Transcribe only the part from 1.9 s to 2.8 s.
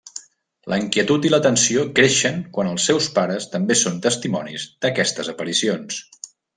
creixen quan